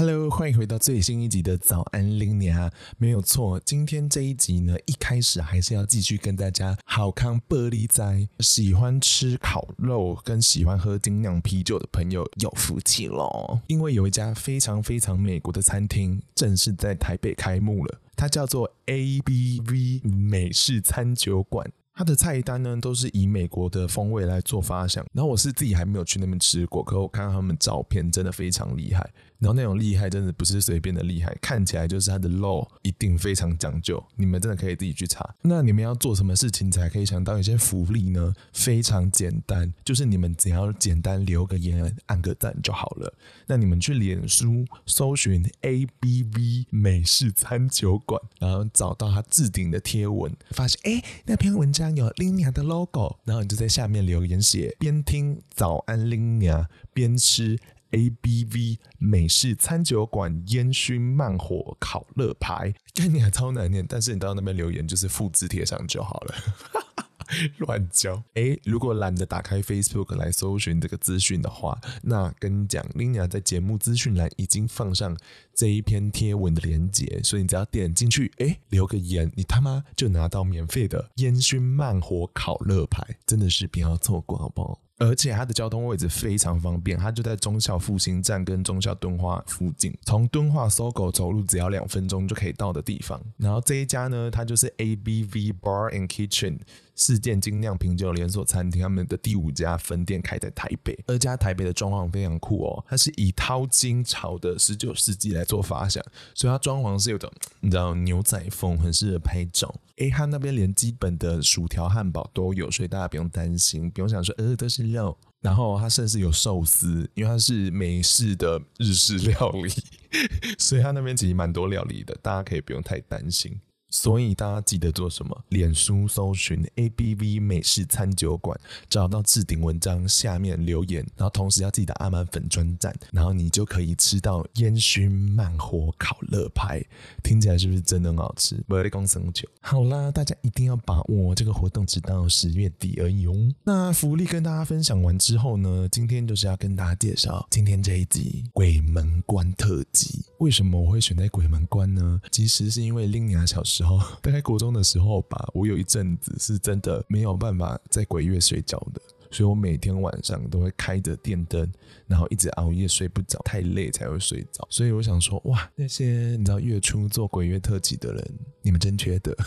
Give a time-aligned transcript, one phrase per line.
[0.00, 2.72] Hello，欢迎回到最新一集的早安 Linea。
[2.96, 13.60] 没有错，今天这一集呢，一开始还是要继续跟大家好康玻璃仔，喜欢吃烤肉跟喜欢喝精酿啤酒的朋友有福气喽！
[13.66, 21.70] 因为有一家非常非常美国的餐厅正式在台北开幕了，它叫做 ABV 美式餐酒馆。
[22.00, 25.04] 它的菜单呢，都是以美国的风味来做发想。
[25.12, 29.06] 然后我是自己还没有去那边吃过，可我看到他们照片，真的非常厉害。
[29.38, 34.02] 然后那种厉害，真的不是随便的厉害，看起来就是它的肉一定非常讲究。
[34.16, 35.34] 你们真的可以自己去查。
[35.42, 38.34] 那你们要做什么事情才可以抢到一些福利呢？
[38.54, 43.12] 非常简单，就是你们只要简单留个言、按个赞就好了。
[43.46, 57.58] 那你们去脸书搜寻 ABV 美式餐酒馆，然后找到它置顶的贴文，发现哎，那篇文章有 Linia 的 logo，然后你就在下面留言写边听早安 Linia 边吃。
[57.92, 66.34] ABV 美式餐酒馆烟熏慢火烤乐牌这 你还超难念，但是你到那边留言就是复制贴上就好了，
[67.58, 68.22] 乱教。
[68.34, 75.16] 哎，如果懒得打开 Facebook 来搜寻这个资讯的话，那跟你讲，Lina 在节目资讯栏已经放上
[75.54, 84.80] 这一篇贴文的链接，所以你只要点进去，哎，留个言，你他妈就拿到免费的烟熏慢火烤乐牌，真的是不要错过，好不好？
[84.98, 93.18] 而且它的交通位置非常方便，它就在忠孝复兴站跟忠孝敦化附近，从敦化搜狗走路只要两分钟就可以到的地方。
[93.38, 96.58] 然后这一家呢，它就是 ABV Bar and Kitchen。
[97.00, 109.74] 世界精酿啤酒连锁餐厅，他们的第五家分店开在台北，而家台北的装潢非常酷哦，它是以淘金潮的十九世纪来做发想，所以它装潢是有种你知道牛仔风，很适合拍照。
[109.96, 115.16] 诶，它那边连基本的薯条、汉堡都有，所以大家不用担心，不用想说呃都是肉。
[115.40, 119.72] 然后它甚至有寿司，因为它是美式的日式料理，
[120.60, 123.58] 所以它那边其实蛮多料理的，大家可以不用太担心。
[123.90, 125.44] 所以大家记得做什么？
[125.48, 128.58] 脸书搜寻 ABV 美式餐酒馆，
[128.88, 136.80] 找到置顶文章下面留言，然后同时要记得按满粉专赞，然后你就可以吃到烟熏慢火烤乐排，
[137.22, 138.54] 听起来是不是真的很好吃？
[138.68, 139.48] 不要讲生酒。
[139.60, 143.34] 好啦，大家一定要把握这个活动，直到十月底而已哦。
[143.64, 150.24] 那福利跟大家分享完之后呢，今天就是要跟大家介绍今天这一集鬼门关特辑。
[150.40, 152.20] 为什么我会选在鬼门关呢？
[152.32, 161.70] 其实是因为 l i n a 小时候， 大概国中的时候吧，我有一阵子是真的没有办法在鬼月睡觉的，所以我每天晚上都会开着电灯，
[162.06, 164.66] 然后一直熬夜睡不着，太累才会睡着。
[164.70, 169.36] 所以我想说，哇，那些你知道月初做鬼月特辑的人，你们真缺德。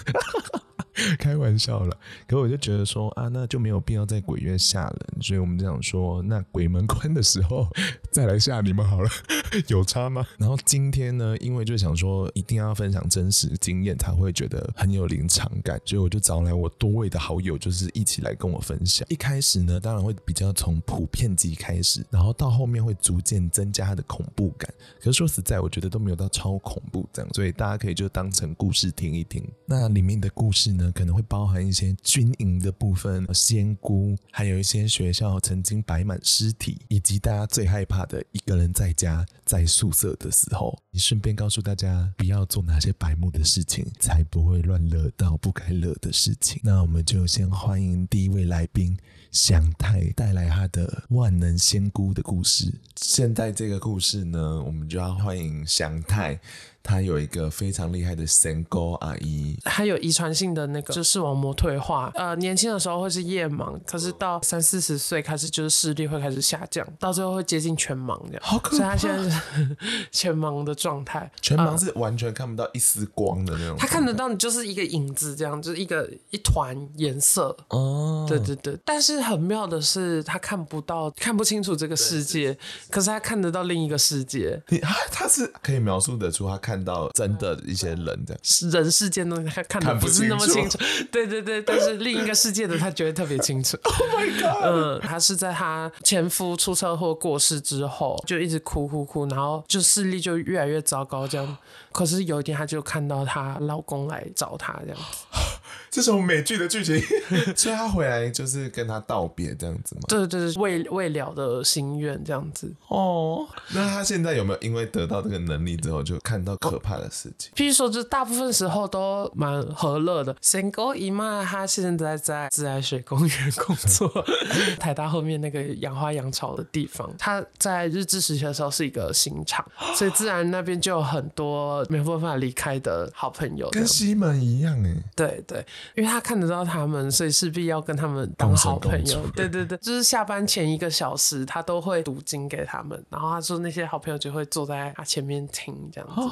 [1.17, 1.97] 开玩笑了，
[2.27, 7.67] 可我就觉得说啊，那就没有必要在鬼月吓人，所以我们就想说，那鬼门关的时候
[8.11, 9.09] 再来吓你们好了，
[9.67, 10.23] 有差吗？
[10.37, 19.03] 然后今天呢，因为就想说一定要分享真实经验，才会觉得很有临场感，所以我就找来我多位的好友，就是一起来跟我分享。
[19.09, 24.71] 一开始呢，当然会比较从普遍级开始，然后到后面会逐渐增加它的恐怖感。
[24.99, 29.43] 可是说实在，我觉得都没有到超恐怖这样，所以大家可以就当成故事听一听。
[29.65, 40.77] 那里面的故事呢，可能会包含一些军营的部分、仙姑，还有一些学校曾经摆满尸体，以及大家最害怕的一个人在家在宿舍的时候。
[40.91, 46.61] 你顺便告诉大家，不要做哪些白目的事情，才不会乱惹到不该惹的事情。
[46.63, 48.95] 那我们就先欢迎第一位来宾
[49.31, 52.71] 祥太带来他的万能仙姑的故事。
[52.95, 56.39] 现在这个故事呢，我们就要欢迎祥太。
[56.83, 62.11] 他有一个非常厉害的神沟阿姨，还有遗传性的那个，就视网膜退化。
[62.13, 68.41] 呃，年轻的时候会是夜盲，可是到三四十岁开始，就是视力会开始下降，到最后会接近全盲这样。
[68.43, 68.77] 好可怕！
[68.77, 69.77] 所以他现在是
[70.11, 73.77] 全盲的状态，全盲是完全看不到一丝光的那种。
[73.77, 77.55] 他看得到你就是一个影子，这样就是一个一团颜色。
[77.69, 78.77] 哦，对对对。
[78.83, 82.57] 但是很妙的是，他看不到，看不清楚这个世界，
[82.89, 84.61] 可是他看得到另一个世界。
[84.67, 86.72] 你他他是可以描述得出他看。
[86.73, 88.35] 看到真的一些人的
[88.71, 90.79] 人世间的他看的不是那么清楚，
[91.11, 93.77] 对对对，但是另一个世界的他觉得特别清楚。
[93.85, 94.63] Oh my god！
[94.63, 101.57] 嗯， 他是在他前夫出车祸过世之后，就一直哭哭哭，然后就视力就越来越糟糕，这样。
[101.93, 105.25] 可是有一天，她就看到她老公来找她，这样子。
[105.89, 106.99] 这种美剧的剧情，
[107.55, 110.01] 所以她回来就是跟他道别这样子吗？
[110.07, 112.73] 对对对，未未了的心愿这样子。
[112.87, 117.51] 哦，那她现在有没有因为得到这个能力之后，就看到可怕的事情？
[117.55, 120.35] 譬如说，就大部分时候都蛮和乐的。
[120.41, 124.09] 仙姑姨妈她现在在自来水公园工作，
[124.79, 127.07] 台大后面那个养花养草的地方。
[127.19, 129.63] 她在日治时期的时候是一个刑场，
[129.95, 134.95] 所以自然那边就有很多没有办法离开的好朋友，跟西门一样哎。
[135.15, 135.65] 对对，
[135.95, 139.25] 因为他看得到他们，所以势必要跟他们当好朋友。
[139.35, 146.21] 对对对，就是下班前一个小时，他都会读经给他们，然后他说那些好朋友就会坐在他前面听这样子。
[146.21, 146.31] 哦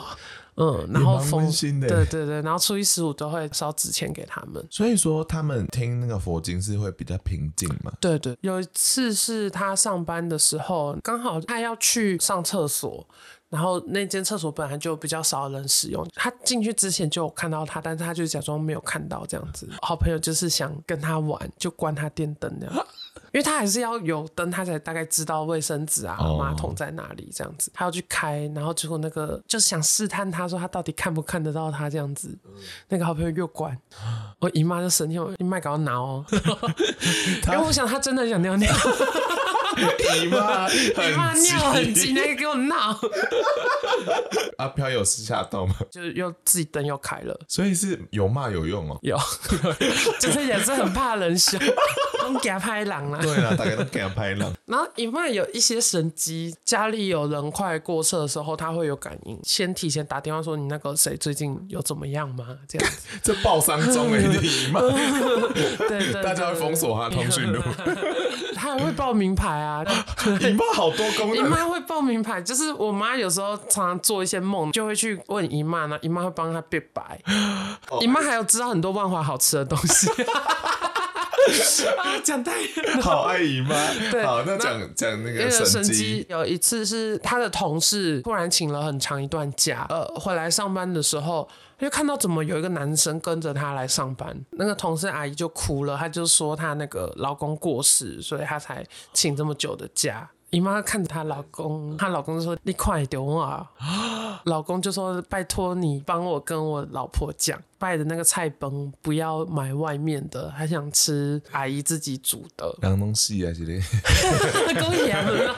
[0.56, 7.92] 嗯，然后封心的，对对对，然后初一十五都会烧纸钱给他们，所以说他们听那个佛经是会比较平静嘛。
[8.02, 13.08] 对对，有一次是他上班的时候，刚好他要去上厕所，
[13.52, 19.70] 然后那间厕所本来就比较少人使用，他进去之前就有看到他，但是他就假装没有看到这样子。
[19.82, 22.74] 好朋友就是想跟他玩，就关他电灯这样。
[23.34, 27.70] 因为他还是要有灯，他才大概知道卫生纸啊、马桶在哪里这样子。
[27.74, 32.38] 他要去开，然后结果那个就是想试探他说他到底看不看得到他这样子。
[32.90, 33.78] 那个好朋友又关，
[34.40, 36.26] 我 姨妈就生气，我姨妈搞闹哦。
[37.48, 38.74] 因为我想他真的想尿尿。
[40.16, 43.00] 姨妈，姨妈尿很急，那个给我闹。
[44.58, 45.76] 阿飘有吓到吗？
[45.90, 48.98] 就是又自己灯又开了，所以是有骂有用哦。
[49.02, 49.18] 有，
[50.20, 51.58] 就是也是很怕人笑。
[52.22, 54.54] 都给他拍狼啦，对啊，大概都给他拍狼。
[54.66, 67.60] 然后姨妈有一些神机，家里有人快过世的时候，他会有感应，先提前打电话说：“你那个谁最近有怎么样吗？”这样子，这报丧中哎，姨妈，对，对对，大家会封锁他通讯录。
[68.62, 69.84] 他还会报名牌啊，
[70.40, 71.38] 姨妈好多功能。
[71.38, 77.20] 姨妈会报名牌，就是我妈有时候常常做一些梦，就会去问姨妈，那姨妈会帮她变白。
[78.02, 80.08] 姨妈还有知道很多万华好吃的东西。
[81.98, 82.54] 啊，讲太。
[83.02, 83.76] 好爱姨妈。
[84.12, 86.24] 对，好，那讲讲那个神机。
[86.30, 91.50] 有一次是他的同事突然请了很长一段假，呃，回来上班的时候，
[91.82, 100.30] 就看到怎么有一个男生跟着她来上班，那个同事阿姨就哭了，她就说她那个老公过世，所以她才请这么久的假。
[100.52, 103.72] 姨妈看着她老公，她老公就说：“你快点啊！”
[104.46, 112.72] 老公就说：“拜托你帮我跟我老婆讲。”拜的那个菜崩不要买外面的，还想吃阿姨自己煮的。
[112.82, 113.82] 两东西啊，这里。
[114.80, 115.56] 够严了，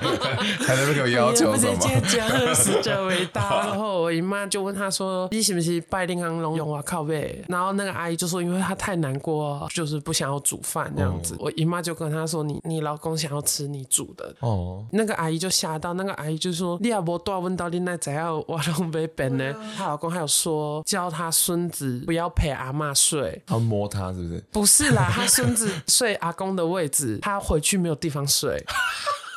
[0.66, 1.76] 还能给我要求什么？
[1.82, 3.68] 姐姐死者为大。
[3.68, 14.86] 然后我姨妈就问他说：“你是不是拜林康龙用啊靠背？”然后那个阿姨就说：“因为她太难过，就是不想要煮饭这样子。”我姨妈就跟她说：“你你老公想要吃你煮的。”哦。
[14.92, 22.02] 那个阿姨就吓到，那个阿姨就说：“你也无多问到你那怎样我拢没变呢？”她老公还有说教她孙子。
[22.14, 24.44] 不要陪阿妈睡，他摸他是不是？
[24.52, 28.64] 不是啦，他孙子睡阿公的位置，他回去没有地方睡。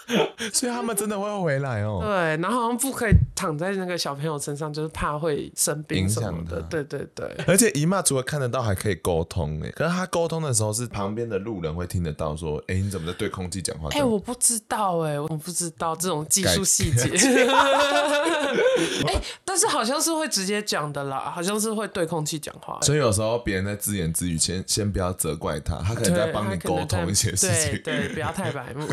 [0.52, 2.00] 所以他们真的会回来哦。
[2.02, 2.10] 对，
[2.42, 6.60] 然后好像不可以躺在那个小朋友身上，就是怕会生病什么的。
[6.62, 7.26] 对对对。
[7.46, 9.70] 而且姨妈除了看得到，还可以沟通哎。
[9.70, 17.10] 可是她沟通的时候，是旁边的路人会听得到，说：“哎，你怎么在对空气讲话？”哎，我不知道哎，我不知道这种技术细节。
[19.06, 22.78] 哎，但是好像是会直接讲的啦，好像是会对空气讲话。
[22.82, 27.80] 所以有时候别人在自言自语，先先不要责怪他，他可能在帮你沟通一些事情。
[27.82, 28.86] 对对，不要太白目。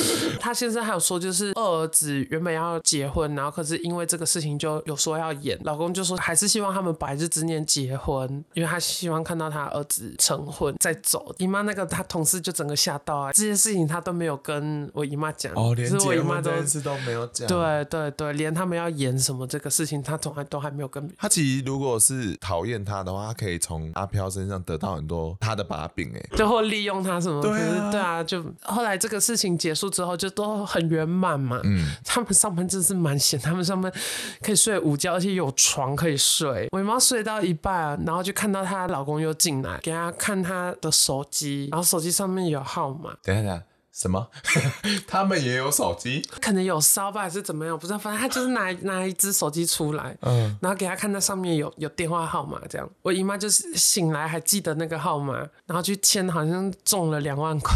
[0.40, 11.34] 他先生还有说，就是二儿子原本要结婚，然后可是因为这个事情就有说要演，老公就说还是希望他们百日之念结婚，因为他希望看到他儿子成婚再走。
[11.38, 21.08] 姨妈那个他同事就整个吓到啊，这件事情他都没有跟我姨妈讲，哦，连结婚这件事都没有讲，对对对，连他们要演什么这个事情，他从来都还没有跟。
[21.18, 27.42] 他其实如果是讨厌他的话，他可以从阿飘身上得到很多他的把柄，哎， 最后利用他什么？
[27.42, 30.28] 对啊，对啊，就后来这个事情结束之后就。
[30.38, 33.92] 都很圆满嘛，嗯，他们上班真是蛮闲， 他们上班
[34.40, 36.68] 可以睡午觉，而且有床可以睡。
[36.70, 43.14] 我妈睡到一半，然后就看到她老公又进来，给她看她的手机，然后手机上面有号码。
[43.24, 43.64] 等一下，等下。
[43.98, 44.24] 什么？
[45.08, 46.22] 他们也有手机？
[46.40, 47.74] 可能有烧吧，还是怎么样？
[47.74, 47.98] 我不知道。
[47.98, 52.88] 反正他就是拿拿一只手机出来，嗯，然后给他看，那上面有有电话号码，这样。
[53.02, 55.34] 我姨妈就是醒来还记得那个号码，
[55.66, 57.74] 然后去签，好像中了两万块。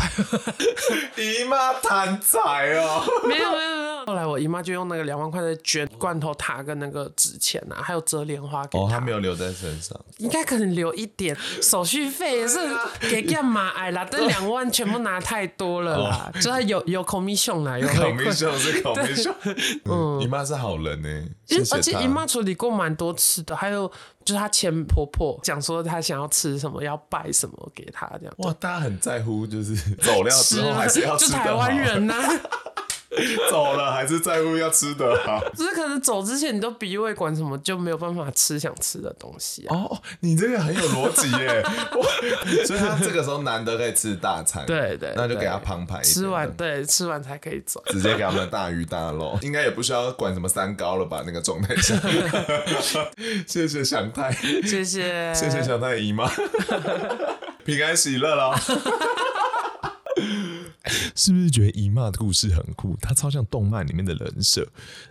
[1.18, 3.02] 姨妈贪财哦！
[3.26, 4.06] 没有没有没有。
[4.06, 8.84] 后来我姨妈就用那个两万块的卷罐头塔跟那个纸钱啊，还有折莲花给她。
[8.84, 12.58] 哦，她没有留在身上，应该可能留一点，手续费也是
[13.00, 13.70] 给干嘛？
[13.70, 19.34] 哎啦，这两万全部拿太多了 就有有 commission 啦，有 commission 是 commission。
[19.84, 21.08] 嗯，姨妈是好人呢，
[21.46, 23.90] 谢谢而且姨妈处理过蛮多次的，还有
[24.24, 28.34] 就是她前婆婆讲说她想要吃什么，要拜什么给她这样。
[28.38, 31.26] 哇，大家很在乎，就是走料之后还是要吃。
[31.26, 32.40] 就台湾人呐、啊。
[33.50, 39.76] 走了还是在乎要吃的好，只是可能走之前你都鼻胃管什么就没有办法吃想吃的东西啊。
[39.76, 41.62] 哦，你这个很有逻辑耶，
[42.64, 51.22] 所以他这个时候难得可以吃大餐，对，对对，那就给他旁排一点，吃完对，吃完才可以走，直接给他们大鱼大肉， 应该也不需要管什么三高了吧？
[51.26, 51.94] 那个状态下，
[53.46, 55.32] 谢谢祥太，谢谢。
[55.34, 56.30] 谢谢祥太姨妈，
[57.64, 58.54] 平安喜乐喽。
[61.16, 62.96] 是不是觉得姨妈的故事很酷？
[63.00, 64.66] 她超像动漫里面的人设。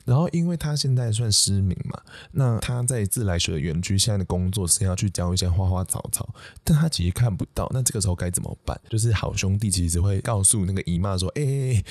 [0.06, 2.00] 然后，因为她现在算失明嘛，
[2.32, 6.28] 那她在自来水的园区现在的工作是要去浇一些花花草草，
[6.64, 7.70] 但她其实看不到。
[7.74, 8.80] 那这个时候该怎么办？
[8.90, 11.86] 就是好兄弟其实会告诉那个姨妈说：“哎、欸，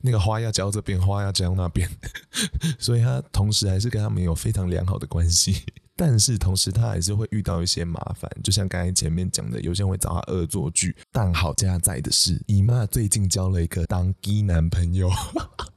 [0.00, 1.88] 那个花要浇这边，花要浇那边。”
[2.78, 5.62] 所以她同时还是跟他们有非常良好的关系。
[5.98, 10.94] 但是同时，他还是会遇到一些麻烦，就像刚才前面讲的，有些人会找他恶作剧。
[11.10, 15.10] 但好家在的是，姨妈最近交了一个当机男朋友，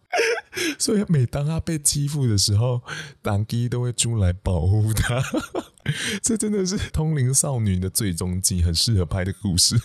[0.77, 2.81] 所以每当他被欺负的时候，
[3.21, 5.23] 当机都会出来保护他。
[6.21, 9.79] 这真的是通灵少女的最终季，很适合拍的故事。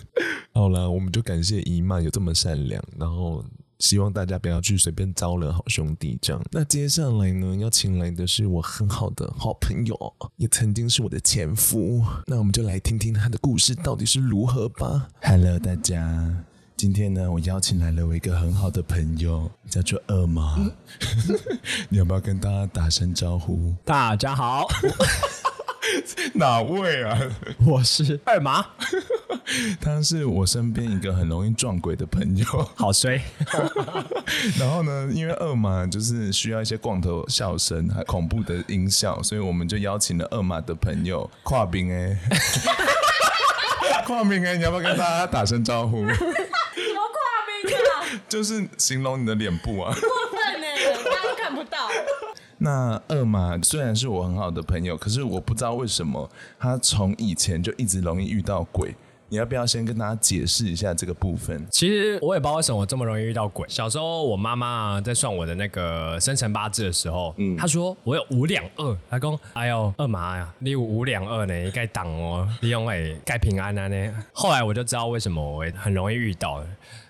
[0.52, 3.44] 好了，我们就感谢姨妈有这么善良，然后。
[3.84, 6.42] 希望大家不要去随便招惹好兄弟这样。
[6.50, 12.02] 那接下来呢，要请来的是我很好的好朋友，也曾经是我的前夫。
[12.26, 15.10] 那我们就来听听他的故事到底是如何吧。
[15.20, 16.34] Hello，大家，
[16.78, 20.56] 今天呢，我邀请来了我一个很好的朋友，叫做二毛。
[20.56, 20.72] 嗯、
[21.90, 23.74] 你要不要跟大家打声招呼？
[23.84, 24.66] 大家好。
[26.34, 27.18] 哪位啊？
[27.66, 28.64] 我是二麻，
[29.80, 33.20] 他是我身边一个很容易撞鬼的朋友，好衰。
[34.58, 42.16] 然后呢，因为二马就是需要一些光头笑声、还恐怖的音效，所以我们就邀请了二马的朋友跨冰哎，
[44.06, 46.06] 跨冰哎，你要不要跟大家打声招呼？
[46.08, 47.18] 什么跨
[47.62, 48.20] 冰啊？
[48.28, 49.94] 就是形容你的脸部啊。
[49.94, 50.66] 过分呢，
[51.04, 51.88] 大家都看不到。
[52.64, 56.28] 那二马虽然是我很好的朋友，可是我不知道为什么
[56.58, 58.94] 他从以前就一直容易遇到鬼。
[59.28, 61.66] 你要不要先跟大家解释一下这个部分？
[61.72, 63.66] 其实我也不知道为什么我这么容易遇到鬼。
[63.68, 74.24] 小时候我妈妈在算我的那个生辰八字的时候，嗯，她说我有五两二，她说哎呦二马呀，你有五两二呢，你该挡哦，你用哎该平安啊呢。
[74.32, 76.66] 后来我就知道为什么我会很容易遇到了。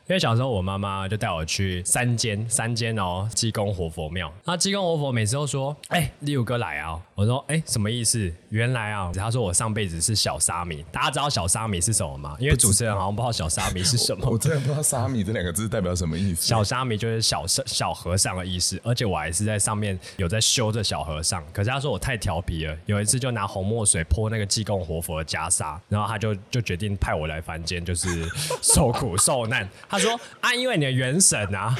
[0.06, 10.84] 因为小时候我妈妈就带我去三间三间哦济公活佛庙，那济公活佛每次都说：“哎、欸，你有哥来啊！”我说：“哎、欸，什么意思？”原来啊，他说我上辈子是小沙弥。
[10.92, 12.36] 大家知道小沙弥是什么吗？
[12.38, 14.26] 因为主持人好像不知道小沙弥是什么。
[14.26, 16.46] 我，我真的不知道沙弥这两个字代表什么意思。
[16.46, 21.42] 小沙弥就是小小和尚的意思，而且我还是在上面有在修这小和尚。
[21.50, 28.28] 可是他说我太调皮了，有一次就拿红墨水泼那个济公活佛的袈裟，然后他就就决定派我来凡间，就是
[28.60, 29.66] 受苦 受难。
[29.94, 31.72] 他说啊，因为你的元神啊，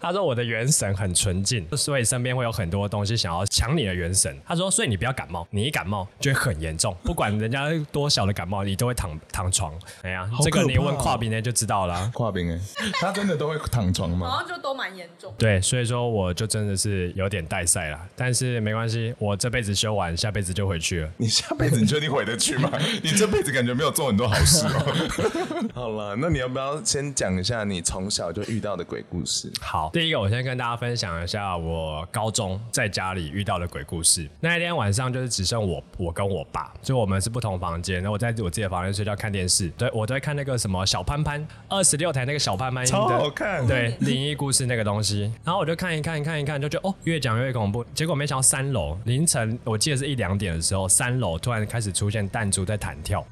[0.00, 4.34] 他说我的元神很纯净，所以身边会有很多东西想要抢你的元神。
[4.46, 9.78] 他说，所以你不要感冒，你一感冒就会很严重，不管人家多小的感冒，你都会躺躺床。
[10.00, 12.10] 哎呀，这个你问跨兵呢就知道了。
[12.14, 12.58] 跨兵哎，
[12.94, 14.26] 他真的都会躺床吗？
[14.26, 15.34] 好像就都蛮严重。
[15.36, 21.10] 对，所以说我就真的是有点带赛了，但是没关系，我这辈子修完，下辈子就回去了。
[21.18, 22.72] 你下辈子你确定回得去吗？
[23.02, 25.68] 你这辈子感觉没有做很多好事哦。
[25.74, 29.50] 好了，那你要不要先讲一下你从小就遇到的鬼故事。
[29.60, 34.28] 好，第一个我先跟大家分享一下我高中在家里遇到的鬼故事。
[34.40, 37.96] 那一天晚上就是只剩我，我跟我爸，就我们是不同房间。
[37.96, 43.66] 然后我在我自己的房间睡觉看电视，对我都会看那个什么小潘潘二十六台那个小潘潘，超好看。
[43.66, 45.32] 对，灵异故事那个东西。
[45.44, 47.84] 然后我就看一看，看一看，就觉得哦，越讲越恐怖。
[47.94, 53.24] 结果没想到三楼凌晨，我记得是一两点的时候，三楼突然开始出现弹珠在弹跳。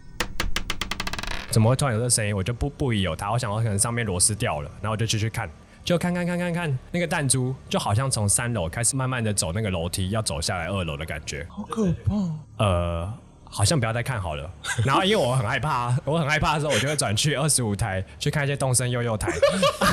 [1.50, 2.36] 怎么会突然有这个声音？
[2.36, 5.48] 我就不不疑有他，我想到可能上面螺丝掉了，然后我就继续看，
[5.82, 12.64] 就看看看看看那个弹珠，就好像从三楼开始慢慢的走那个楼梯，要走下来二楼的感觉，好可怕。
[12.64, 13.12] 呃，
[13.44, 14.50] 好像不要再看好了。
[14.84, 19.32] 然后因为我很害怕，我很害怕的时候，我就会转去二十五台去看一些东森幼幼台，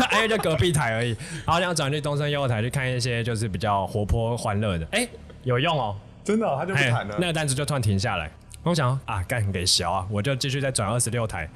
[0.09, 1.15] 还有就隔壁台而已。
[1.45, 5.09] 然后这样转去东森幼幼台去看一些就是比较活泼欢乐的，哎、欸，
[5.43, 5.95] 有用哦，
[6.25, 8.29] 真的、哦，他就不弹了，那个弹珠就突然停下来。
[8.65, 11.47] 我想啊，干给小啊，我就继续再转二十六台，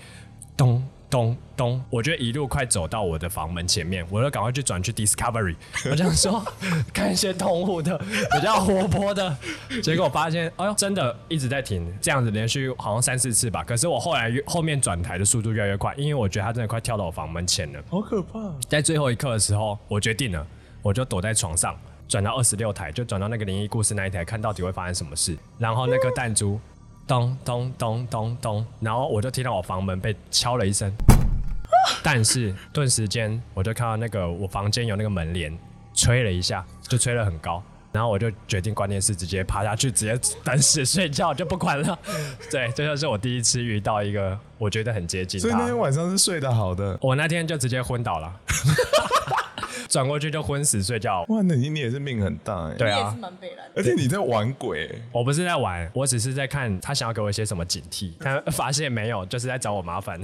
[0.56, 5.56] 咚咚咚，我就一路快走到我的房门前面，我就赶快去转去 Discovery，
[5.90, 6.46] 我想说
[6.94, 9.36] 看一些动物的比较活泼的，
[9.82, 13.64] 结果我发现，哎呦，真的一直在停，这样子连续好像三四次吧。
[13.64, 18.40] 可是我后来后面转台的速度越来越快，因为我觉得它真的快跳到我房门前了，好可怕！
[18.70, 20.46] 在最后一刻的时候，我决定了，
[20.84, 21.76] 我就躲在床上，
[22.08, 25.36] 转到二十六台，就转到那个灵异故事那一台，看到底会发生什么事。
[25.58, 26.62] 然后那颗弹珠。
[27.10, 30.94] 咚咚咚咚咚，然后我就听到我房门被敲了一声，
[32.04, 35.52] 但是顿时间我就看到那个我房间有那个门帘
[35.96, 41.98] 吹了一下，就吹了很高，然后我就决定关电视，直接趴下去，直接等死睡觉，就不管了。
[42.52, 45.40] 对，这就是我第一次遇到一个我觉得很接近。
[45.40, 48.32] 所以那天晚上是睡得好的，我那天就直接昏倒了。
[49.90, 51.26] 转过去就昏死睡觉。
[51.30, 52.76] 哇，那你你也是命很大哎。
[52.76, 53.18] 对啊，
[53.76, 55.02] 而且你在玩鬼。
[55.12, 60.20] 我不是在玩，我只是在看他想要给我一些什么警惕，但发现没有，就是在找我麻烦。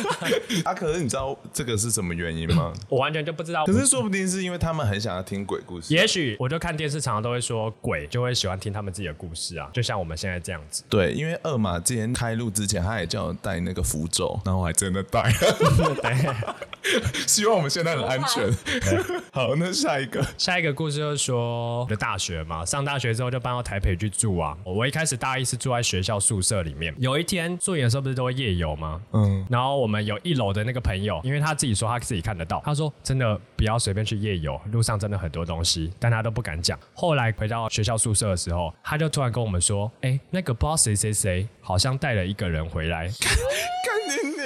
[0.64, 2.72] 啊，可是你知道这个是什么原因吗？
[2.88, 3.66] 我完全就不知道。
[3.66, 5.92] 可是说不定是因为他们很想要听鬼故事。
[5.92, 10.82] 也许我就看电视，常常都会说鬼就会喜欢听他们自己的故事啊，就像我们现在这样子。
[10.88, 15.22] 对，因为二马之前开录之前，他也叫我带那个符咒，然后我还真的带。
[16.00, 16.34] 对，
[17.26, 18.50] 希望我们现在很安全。
[19.32, 24.56] 好，那下一个，下一个故事就是说，就大学嘛，上大学之后就搬到台北去住啊。
[24.64, 29.00] 我一开始大一是住在学校宿舍里面，有一天住营的时候不是都会夜游吗？
[29.12, 36.78] 嗯，然后我们有一楼的那个朋友，因为他自己说他自己看得到，他说真的不要随便去夜游，路上真的很多东西，但他都不敢讲。
[36.94, 43.10] 后来回到学校宿舍的时候，他就突然跟我们说，哎，那个不知道谁谁谁好像带了一个人回来。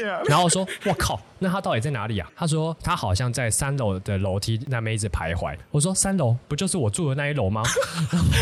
[0.02, 7.62] 然后我说：“我靠，那他到底在哪里啊？”他说：“他好像在三楼的楼梯那边一直徘徊。”我说：“三楼不就是我住的那一楼吗？”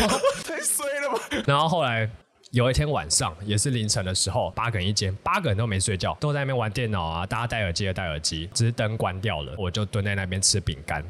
[0.45, 1.43] 太衰了吧！
[1.45, 2.09] 然后后来
[2.51, 11.03] 有一天晚上，也是凌晨的时候，八个人一间，八个人都没睡觉，都在那边玩电脑啊，大家戴耳机的戴耳机，只是灯关掉了，我就蹲在那边吃饼干。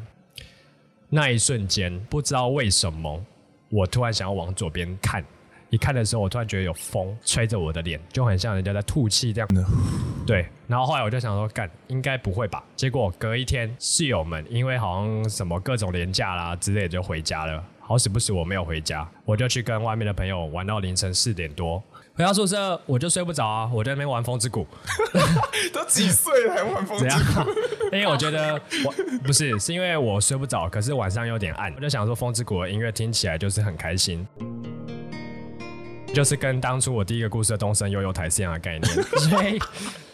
[1.09, 3.23] 那一瞬间，不知道为什么，
[3.69, 5.23] 我突然想要往左边看。
[5.69, 9.47] 一看的时候，我突然觉得有风吹着我的脸，就很像人家在吐气这样。
[10.25, 12.63] 对，然后后来我就想说，干，应该不会吧？
[12.75, 17.63] 结果隔一天，室友们因为好像什么各种廉价啦之类的，就回家了。
[17.79, 21.81] 好死不死我没有回家，我就去跟外面的朋友玩到凌晨四点多。
[22.15, 24.67] 回到宿舍我就睡不着啊，我在那边玩风之谷。
[25.73, 27.49] 都几岁了还玩风之谷？
[27.95, 28.93] 因为我觉得我
[29.23, 34.27] 不是，是因为我睡不着，可是晚上有点暗，我就想说风之谷的音乐听起来就是很开心。
[36.17, 38.91] 就是跟当初我第一个故事的东森悠悠台是一样的概念，
[39.29, 39.59] 所以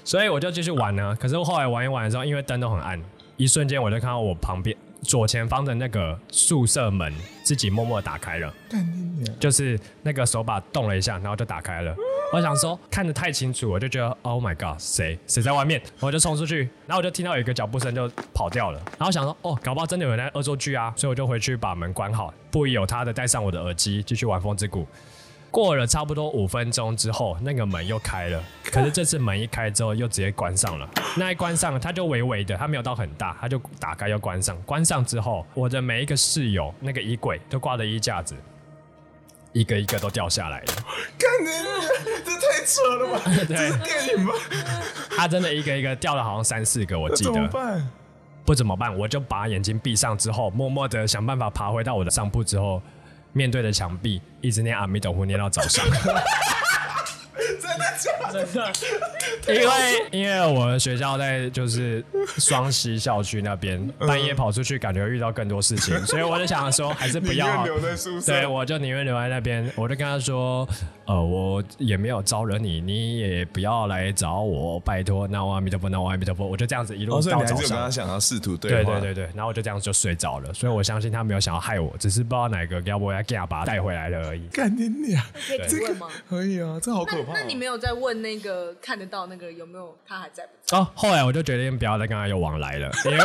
[0.03, 1.15] 所以我就继续玩呢。
[1.17, 3.01] 可是我后来玩一玩的时候，因为灯都很暗，
[3.37, 7.13] 一瞬间我就看到我旁边左前方的那个宿舍门
[7.45, 8.53] 自己默默打开了，
[9.39, 11.95] 就是那个手把动了一下，然后就打开了。
[12.33, 15.81] 我想说看得太清楚，我就觉得 Oh my God，谁谁在外面？
[16.01, 18.81] 我就冲出去，然后我就听到有一个脚步声就跑掉了。
[18.99, 24.85] 然后想说哦，搞不好真的有人在恶作剧啊，所以我就回去把门关好，不疑有他的戴上我的耳机继续玩风之谷。
[25.53, 28.43] 过了差不多五分钟之后，那个门又开了。
[28.71, 30.89] 可是这次门一开之后，又直接关上了。
[31.15, 34.59] 那一关上，它就微微的，它没有到很大，它就打开又关上。
[34.63, 38.35] 关上之后，我的每一个室友那个衣柜都挂的衣架子，
[39.51, 40.73] 一个一个都掉下来了。
[41.19, 41.51] 干你，
[42.25, 43.21] 这太扯了吧？
[43.45, 44.33] 对，这是电影吗？
[45.15, 47.31] 他真的一个一个掉了，好像三四个，我记得。
[47.31, 47.89] 怎么办？
[48.43, 48.97] 不怎么办？
[48.97, 52.81] 我就把眼睛闭上之后，默默的想办法爬回到我的上铺之后。
[53.33, 55.85] 面对着墙壁，一直念阿弥陀佛念到早上。
[57.35, 58.45] 真的假的？
[58.45, 59.53] 真的。
[59.53, 62.03] 因为因为我们学校在就是
[62.37, 68.31] 双溪校区那边，半夜跑出去感觉遇到更多事情，所以我就想说还是不要留在宿舍。
[68.31, 69.69] 对，我就宁愿留在那边。
[69.75, 70.67] 我就跟他说，
[71.05, 75.27] 呃，我也没有招惹你，你也不要来找我，拜托。
[75.27, 76.45] 那我阿弥陀佛，那我阿弥陀佛。
[76.45, 77.39] 我就这样子一路到早上。
[77.39, 78.99] 哦、所以你还是跟他想要试图对话。
[78.99, 80.53] 对对对对，然后我就这样子就睡着了。
[80.53, 84.47] 所以我相信他没有想要害我，只是不知道哪个要不要给他把他带回来了而已。
[84.49, 85.23] 干你娘！
[85.47, 86.07] 可以问吗？
[86.29, 87.33] 可以啊，这好可怕。
[87.33, 90.77] 那你没有在问那个看得到那个有没有他还在不在？
[90.77, 93.23] 哦，后来我就决定不要再跟他有往来了， 因为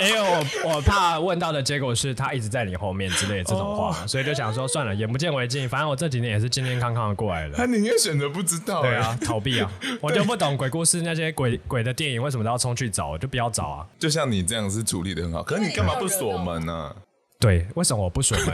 [0.00, 7.56] 因为我我怕问到的结果是他一直在你后面之类的这种话，所以就想说算了，眼不见为净，反正我这几年也是健健康康的过来了。
[7.56, 13.86] 他宁愿选择不知道，对啊，逃避啊， 我就不懂鬼故事那些鬼鬼的电影为什么都要冲去找，就不要找啊。
[13.98, 16.94] 就像你这样是处理的很好，可是你干嘛不锁门呢？
[17.40, 18.46] 对，为什么我不锁门？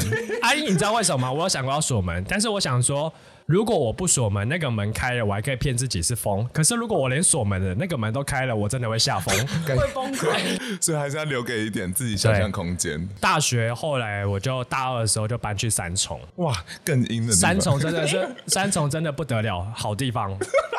[0.42, 1.32] 阿姨，你知道为什么吗？
[1.32, 3.12] 我有想过要锁门，但是我想说。
[3.46, 6.48] 如果我不锁门，那个门开了，我还可以骗自己是风。
[6.50, 9.36] 可是如果我连锁门的那个门都开了，我真的会吓疯，
[9.68, 10.34] 会崩溃。
[10.80, 13.06] 所以还是要留给一点自己想象空间。
[13.20, 17.34] 大学后来我就大二的时候就搬去三重，哇，更阴的。
[17.34, 20.34] 三重真的是 三重真的不得了，好地方。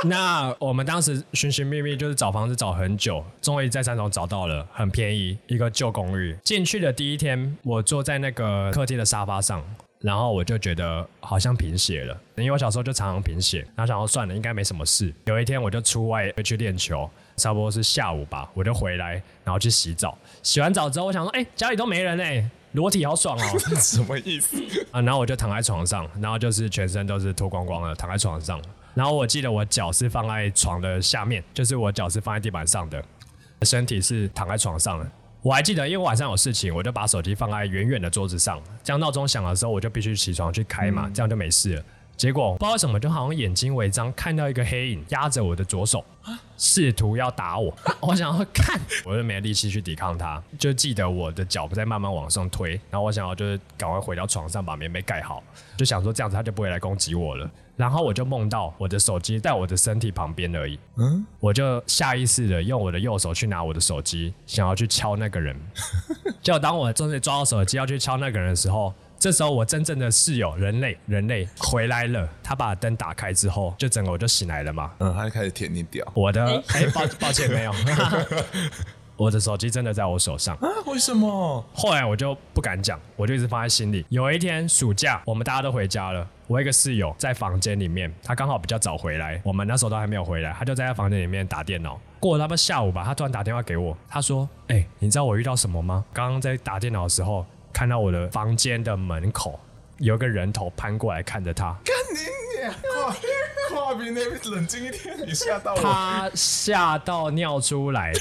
[0.06, 6.36] 那我们当时寻寻觅觅，就是找房子找很久，终于在三重找到了，很便宜，一个旧公寓。
[6.44, 9.64] 进去的第一天，我坐在那个客厅的沙发上。
[10.02, 13.60] 然后我就觉得好像贫血了，因为我小时候就常常贫血。
[13.76, 15.12] 然后想说算了，应该没什么事。
[15.26, 20.16] 有一天我就出外去练球，差不多是下午吧，我就回来，然后去洗澡。
[20.44, 23.60] 洗完澡之后，我想说，哎，家里都没人哎，裸体好爽哦。
[23.82, 24.58] 什么意思
[24.92, 25.02] 啊？
[25.02, 28.62] 然后我就躺在床上，然后就是全身都是脱光光的，躺在床上。
[28.94, 33.04] 然后我记得我脚是放在床的下面，就是我脚是放在地板上的，
[33.64, 35.12] 身体是躺在床上的。
[35.46, 41.84] 我还记得，因为晚上有事情，我就把手机放在远远的桌子上，这样闹钟响的时候，我就必须起床去开嘛，这样就没事了。
[42.18, 46.04] 结果不知道为什么，就好像眼睛违章，看到一个黑影压着我的左手，
[46.58, 47.72] 试图要打我。
[48.02, 55.44] 我想要看，我就没力气去抵抗他，就记得我的脚在慢慢往上推，然后我想要就是赶快回到床上把棉被盖好，
[55.78, 57.48] 就想说这样子他就不会来攻击我了。
[57.76, 65.56] 然后我就梦到我的手机在我的身体旁边而已，嗯，我就下意识的用我的右手去拿我的手机，想要去敲那个人。
[66.42, 74.92] 结果当我真的抓到手机要去敲那个人的时候，这时候我真正的室友人类人类回来了，他把灯打开之后，就整个我就醒来了嘛。
[75.00, 76.06] 嗯，他就开始舔你屌。
[76.14, 77.74] 我的哎，抱抱歉没有。
[79.18, 80.68] 我的手机真的在我手上啊？
[80.88, 81.66] 为什么？
[81.74, 84.06] 后来我就不敢讲，我就一直放在心里。
[84.10, 92.00] 有一天暑假，我们大家都回家了，我一个室友在房间里面，他刚好比较早回来，我们那时候都还没有回来，他就在他房间里面打电脑。
[92.20, 96.06] 过了他们下午吧，他突然打电话给我，他说：“哎、欸，你知道我遇到什么吗？
[96.14, 99.60] 刚刚在打电脑的时候，看到我的房间的门口
[99.98, 101.76] 有个人头攀过来看着他。”
[103.72, 105.82] 跨比那边冷静一点，你吓到我。
[105.82, 108.12] 他吓到尿出来。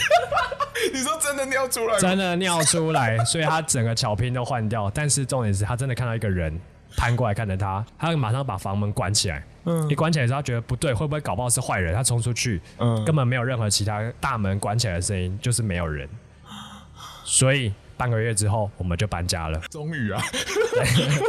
[0.93, 1.99] 你说真的尿出来？
[1.99, 4.91] 真的尿出来，所以他整个巧拼都换掉。
[4.91, 6.59] 但是重点是他真的看到一个人
[6.97, 9.45] 攀过来看着他，他马上把房门关起来。
[9.65, 11.95] 嗯，一关起来之后，他觉得不对，会不会搞不好是坏人？
[11.95, 16.09] 他冲出去，嗯，根本没有任何其他大门关起来的声音，就是没有人。
[17.25, 17.73] 所以。
[17.97, 19.57] 半个月之后，我们就搬家了。
[19.71, 20.21] 终于啊，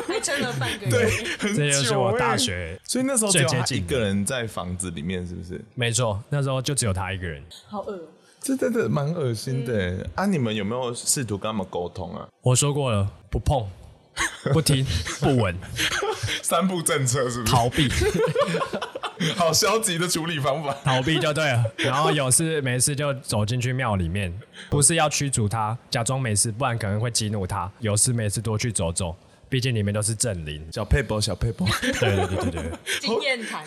[0.08, 0.90] 还撑了半个月。
[0.90, 2.76] 对，这就是我大学。
[2.84, 5.64] 所以那时候只有他一个人在房子里面，是不是？
[5.76, 7.40] 没错，那时候就只有他一个人。
[7.68, 8.00] 好恶，
[8.42, 9.92] 这真的蛮恶心的。
[9.92, 12.28] 嗯、啊，你们有没有试图跟他们沟通啊？
[12.42, 13.64] 我说过了，不碰。
[14.54, 14.86] 不听
[15.20, 15.56] 不闻，
[16.42, 17.52] 三步政策是不是？
[17.52, 17.90] 逃避，
[19.36, 21.64] 好消极的处理方法，逃避就对了。
[21.78, 24.34] 然后有事没事就走进去庙里面，
[24.70, 27.72] 不是要驱逐他，假装没事，不然可能会激怒他。
[27.80, 29.16] 有事没事多去走走，
[29.50, 30.66] 毕竟里面都是正灵。
[30.72, 33.64] 小佩伯，小佩伯，对对对对对，经验谈。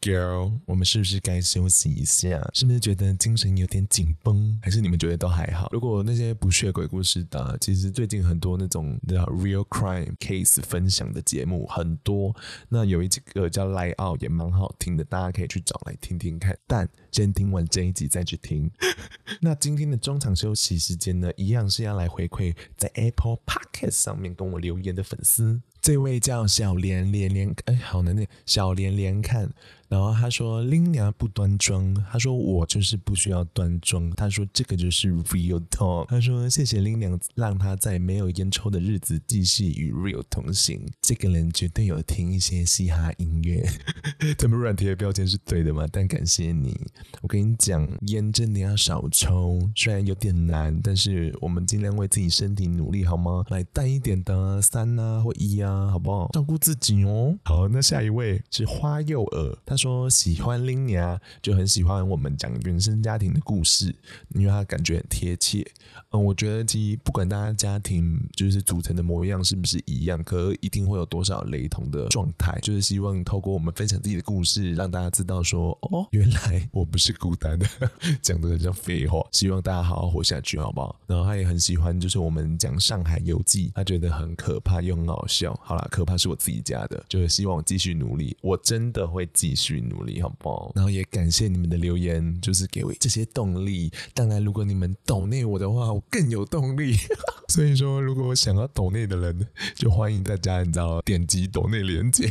[0.00, 2.48] Girl，我们是不是该休息一下？
[2.54, 4.56] 是不是觉得精神有点紧绷？
[4.62, 5.68] 还是你们觉得都还好？
[5.72, 12.34] 如果那些不屑鬼故事的，其实最近很多那种的 real crime case 分享的节目很多。
[12.68, 16.56] 那有一个叫 Lie Out 也蛮好听的，大家可以去找来听听看。
[16.66, 18.70] 但先听完这一集再去听。
[19.42, 25.60] 那今天的中场休息时间呢，一样是要来回馈在 Apple Podcast 上面跟我留言的粉丝。
[25.80, 29.50] 这位叫小连连连，哎，好难念，小连连看。
[29.88, 43.66] 然后他说：“拎娘不端庄。”他说：“我就是不需要端庄。”他说：“这个就是 real talk。”他说：“谢谢拎娘，让他在没有烟抽的日子继续与 real 同行。”这个人绝对有听一些嘻哈音乐。
[44.36, 45.86] 他们软贴的标签是对的吗？
[45.90, 46.78] 但感谢你。
[47.22, 53.42] 我跟你讲，烟真的要少抽，虽然有点难，但是我们尽量为自己身体努力，好吗？
[53.48, 56.28] 来淡一点的三啊或一啊，好不好？
[56.34, 57.34] 照顾自己哦。
[57.46, 59.77] 好，那下一位是花幼儿，他。
[59.78, 63.94] 说喜欢拎娘，就很喜欢我们讲原生家庭的故事，
[64.34, 65.64] 因为他感觉很贴切。
[66.10, 72.58] 嗯，我觉得其实不管大家家庭就是组成的模样是不是一样，可一定会有多少雷同的状态。
[72.60, 77.66] 就是希望透过我们分享自己的故事，让大家知道说，哦，原来我不是孤单的。
[78.20, 80.98] 讲的很像废话，希望大家好好活下去，好不好？
[81.06, 85.54] 然后他也很喜欢，就是我们讲《上海游记》，他觉得很可怕又很好笑。
[85.62, 89.67] 好啦，可怕是我自己家的，就是希望我继续努力，我真的会继续。
[89.68, 90.72] 去努力，好不好？
[90.74, 93.92] 然后也感谢你们的留言，就是给我这些动力。
[94.14, 96.96] 当然，如果你们抖内我的话，我更有动力。
[97.48, 102.30] 所以说，如果我想要抖内的人，就欢迎大家，你知道，点击抖内连接。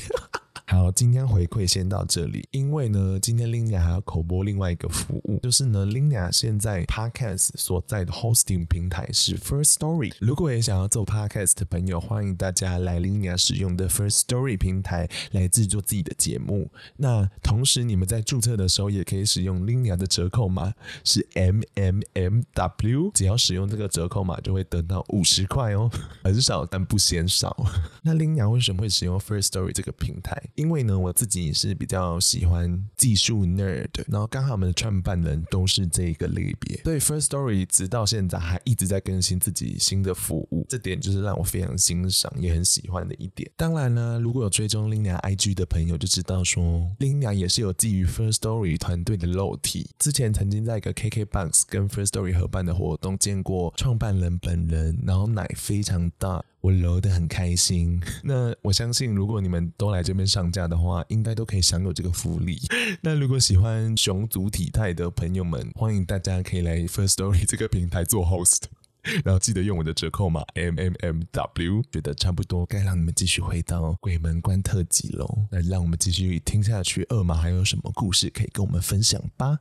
[0.69, 10.13] 好，今天回馈先到这里，因为呢，今天 Linia 还要口播另外一个服务，就是呢，Linia 现在 Podcast 所在的 Hosting 平台是 First Story。
[10.19, 16.69] 如果也想要做 Podcast 的朋友，欢迎大家来 Linia 使用的 First Story 平台来制作自己的节目。
[16.97, 20.73] 那同时，你们在注册的时候也可以使用 Linia 的折扣码
[21.05, 25.89] 是 M M M W，只要使用这个折扣码就会得到五十块哦，
[26.25, 27.55] 很少但不嫌少。
[28.03, 30.37] 那 Linia 为什么会使用 First Story 这个平台？
[30.57, 43.49] 因为呢，我自己是比较喜欢技术 nerd，然后刚好我们的创办人都是这个类别，所以 First Story 直到现在还一直在更新自己新的服务，这点就是让我非常欣赏也很喜欢的一点。
[43.55, 56.43] 当然呢，如果有追踪 Linia IG 的朋友就知道说，Linia 也是有基于 First Story 团队的肉体，之前曾经在一个 KKBOX 跟 First Story 合办的活动见过创办人本人，然后奶非常大。
[56.67, 62.59] 我揉得很开心， 那我相信如果你们都来这边上架的话，应该都可以享有这个福利。
[62.99, 68.63] 那如果喜欢熊族体态的朋友们，欢迎大家可以来 First Story 这个平台做 host，
[69.23, 71.81] 然后记得用我的折扣码 M M M W。
[71.89, 79.57] 觉得差不多该让你们继续回到鬼门关特辑喽，那让我们继续听下去，二马还有什么故事可以跟我们分享吧？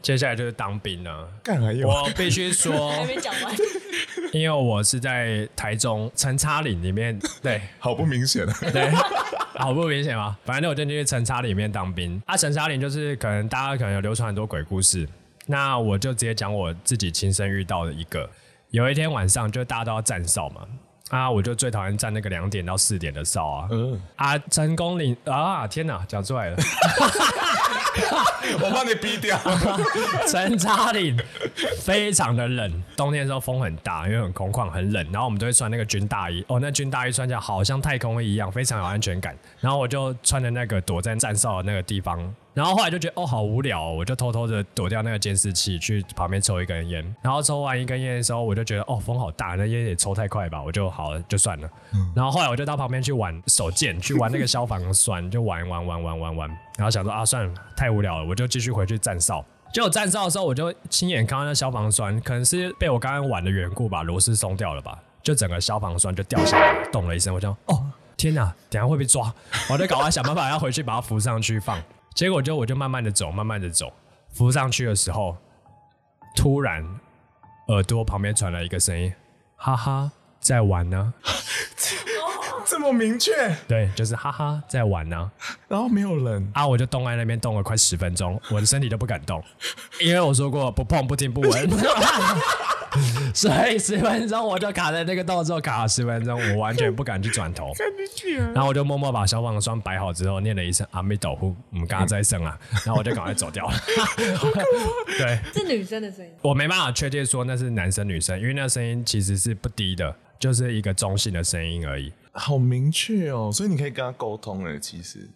[0.00, 1.88] 接下来就是当兵了，干还有？
[1.88, 3.54] 我必须说， 还没讲完。
[4.32, 8.90] 因为我是在台中陈差岭里面， 对，好不明显啊， 对，
[9.58, 10.36] 好不明显吗？
[10.44, 12.20] 反正我就进去陈差里面当兵。
[12.26, 15.08] 啊，陈差岭就是可能大家可能有流传很多鬼故事，
[15.46, 18.28] 那我就直接讲我自己亲身遇到的一个。
[18.70, 20.62] 有一天晚上，就大家都要站哨嘛。
[21.08, 21.30] 啊！
[21.30, 23.68] 我就最讨厌站那个两点到四点的哨啊！
[23.70, 25.66] 嗯啊，成功岭啊！
[25.66, 26.56] 天哪，讲出来了！
[28.60, 29.38] 我帮你逼掉。
[30.28, 31.16] 陈差岭
[31.80, 35.04] 非常的冷，冬天的时候风很大，因为很空旷，很冷。
[35.12, 39.36] 然后我们都会穿那个军大衣，哦，那军大衣穿起来好像太空衣一样，非常有安全感。
[39.60, 42.18] 然后我就穿着那个躲在站哨的那个地方。
[42.54, 47.14] 然后后来就觉得哦好无聊哦，我就偷偷的躲掉那个监视器，去旁边抽一根烟。
[47.22, 51.70] 然后抽完一根烟的时候，我就觉得哦风好大，那烟也抽太快吧，我就好了就算了。
[51.94, 56.58] 嗯、然后后来我就到旁边去玩手剑，去玩那个消防栓，就玩玩玩玩玩玩。
[56.78, 59.44] 然后想说啊算了，太无聊了，我就继续回去站哨。
[59.74, 67.84] 结果站哨的时候，我就亲眼看到那消防栓，可能是被我刚刚玩的缘故吧，螺丝松掉了吧，就整个消防栓就掉下来，咚了一声，我就哦
[68.16, 69.34] 天哪，等下会被抓，
[69.68, 71.82] 我就赶快想办法要回去把它扶上去放。
[72.14, 73.92] 结果就我就慢慢的走，慢慢的走，
[74.32, 75.36] 扶上去的时候，
[76.34, 76.84] 突然
[77.66, 79.12] 耳朵旁边传来一个声音，
[79.56, 80.10] 哈哈，
[80.40, 81.12] 在玩呢，
[82.68, 83.32] 这么明确？
[83.66, 85.30] 对，就是哈哈，在玩呢。
[85.66, 89.42] 然后没有人啊，我就冻在那边冻了快十分钟，我的身体都不敢动，
[90.00, 91.70] 因为我说过不碰不听不闻。
[93.34, 97.72] 所以十分钟我就卡在那个动作卡了十分钟，我完全不敢去转头。
[98.54, 103.74] 然后我就默默把消防栓摆好之后，念了一声阿弥陀佛，我们刚刚再生啊， 然后我就赶快走掉了。
[105.18, 106.30] 对，是女生的声音。
[106.42, 112.12] 我没办法确定说那是男生女生，因为那声音其实是不低的，就是一个中性的声音而已。
[112.38, 115.28] 好明确哦，所以你可以跟他沟通哎，其实。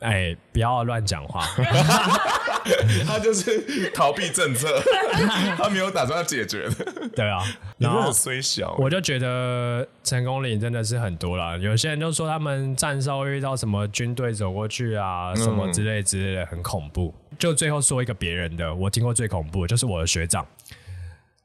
[0.00, 1.44] 哎、欸，不要乱讲话。
[3.06, 4.80] 他就是逃避政策，
[5.56, 7.08] 他没有打算要解决的。
[7.14, 7.42] 对啊，
[7.78, 11.58] 然后虽小，我就觉得成功岭真的是很多了。
[11.58, 17.14] 有些人就说他们站哨遇到什么军队走过去啊，什么之类之类的，很恐怖。
[17.38, 20.46] 就最后说一个别人的，我听过最恐怖的就是我的学长，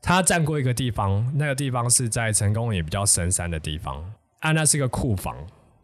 [0.01, 4.04] 他站过一个地方，那个地方是在成功岭比较深山的地方，
[4.46, 5.36] 啊，那是一个库房，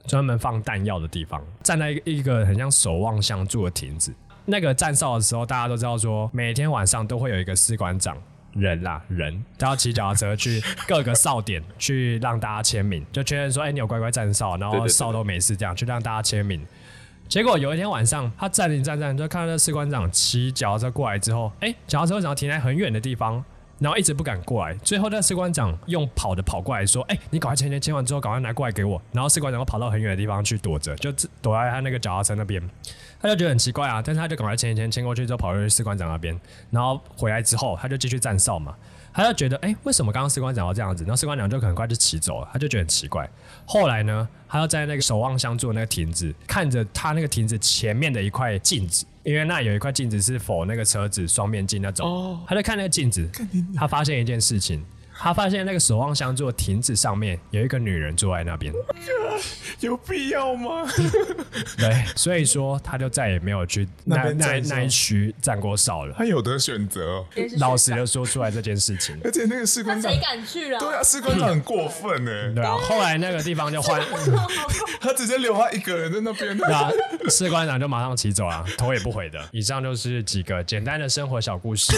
[0.06, 4.14] 专门放弹药的地方，站在一个很像守望相助的亭子。
[4.46, 8.16] 那个站哨的时候，大家都知道说，每天晚上都会有一个士官长
[8.54, 16.64] 人啦人，他要骑脚踏车去各个哨点去让大家签名，就确认说，哎、欸，你有乖乖站哨，然后哨都没事，这样去让大家签名。
[17.28, 23.44] 结果有一天晚上，他站一站站，就看到那士官长骑脚踏车过来之后，哎、欸，脚踏车为什么停在很远的地方？
[23.82, 32.62] 然后一直不敢过来，最后那士官长用跑的跑过来说：“哎、你赶快签签签完之后，赶快拿过来给我。”然后士官长又跑到很远的地方去躲着，就躲在他那个脚踏车那边。
[33.22, 38.76] 他就觉得很奇怪啊，但是他就赶快签一签，签过去之后跑回去士官长那边，然后回来之后他就继续站哨嘛。
[39.14, 41.04] 他就觉得，哎、欸，为什么刚刚士官长要这样子？
[41.04, 43.30] 然后士官长就很快就骑走了，他就觉得很奇怪。
[43.66, 52.40] 后来呢，他要在那个守望相助的那个亭子，看着他那个亭子前面的一块镜子，因为那有一块镜子是否那个车子双面镜那种。
[52.48, 53.30] 他就看那个镜子，
[53.76, 54.82] 他发现一件事情，
[55.24, 58.74] 他发现那个守望相助的亭子上面有一个女人坐在那边，
[59.80, 60.84] 有必要吗？
[61.78, 66.16] 对，所以说他就再也没有去那那一区站过哨了。
[66.18, 67.26] 他有的选择哦，
[67.60, 70.80] 老实的说出来这件事情，而且那个士官长谁，敢去啊？
[70.80, 74.02] 对啊，士官长很过分呢， 对啊，后来那个地方就换，
[75.00, 76.58] 他直接留他一个人在那边。
[76.58, 79.40] 那士官长就马上骑走了，头也不回的。
[79.52, 81.92] 以上就是几个简单的生活小故事。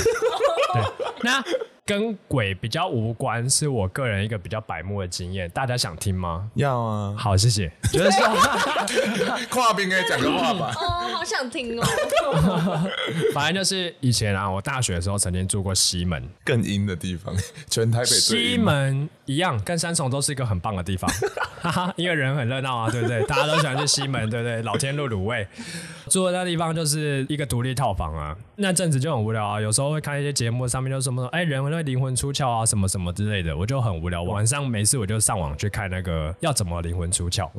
[0.73, 0.83] 对，
[1.23, 1.41] 那
[1.85, 6.49] 跟鬼比较无关，是我个人一个比较白目的经验，大家想听吗？
[6.55, 7.69] 要啊，好，谢谢。
[7.91, 10.73] 觉得是说，跨兵可以讲个话吧？
[10.79, 11.85] 哦，好想听哦。
[13.35, 17.35] 反正就是以前啊，我大学的时候曾经住过西门，更阴的地方，
[17.69, 18.57] 全台北最西。
[18.57, 21.11] 门一样，跟三重都是一个很棒的地方，
[21.61, 23.21] 哈哈，因为人很热闹啊，对不对？
[23.23, 24.61] 大家都喜欢去西门，对不对？
[24.61, 25.45] 老天路卤味，
[26.09, 28.33] 住的那地方就是一个独立套房啊。
[28.55, 34.23] 那阵子就很无聊啊，有时候会看一些节目，上面就什么哎，人会灵魂出窍啊，什么什么之类的，我就很无聊。
[34.23, 37.49] 晚上没事我就上网去看那个要怎么灵魂出窍。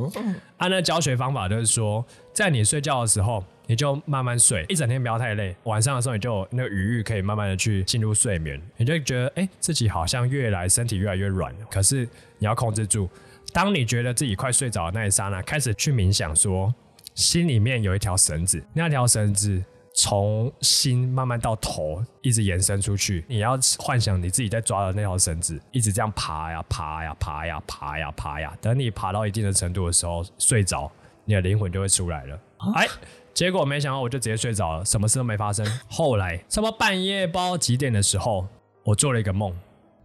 [0.58, 3.44] 按那教学方法就是说，在你睡觉的时候。
[3.66, 5.56] 你就慢慢睡，一整天不要太累。
[5.62, 8.60] 晚上的时候，你就那个余裕可以慢慢的去进入睡眠。
[8.76, 11.50] 你就觉得，哎、欸，自己好像越来身体越来越软。
[11.70, 13.08] 可是你要控制住，
[13.54, 16.74] 当你觉得自己快睡着的那一刹那，开始去冥想说，说
[17.14, 23.24] 心里面有一条绳子，那条绳子从心慢慢到头，一直延伸出去。
[23.28, 28.52] 你要幻想你自己在抓的那条绳子，一直这样爬呀爬呀爬呀爬呀爬呀。
[28.60, 30.90] 等你爬到一定的程度的时候，睡着，
[31.24, 32.38] 你的灵魂就会出来了。
[32.74, 32.86] 哎。
[33.32, 35.66] 结果没想到，我就直接睡着了，什么事都没发生。
[35.90, 38.46] 后来差不多半夜不知道几点的时候，
[38.84, 39.52] 我做了一个梦。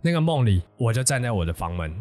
[0.02, 1.92] 那个梦里，我就站在我的房门，